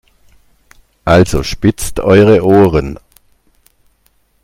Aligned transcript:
Also 1.05 1.43
spitzt 1.43 1.99
eure 1.99 2.43
Ohren! 2.43 2.97